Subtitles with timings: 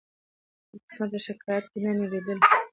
[0.71, 2.43] د قسمت په شکایت نه مړېدله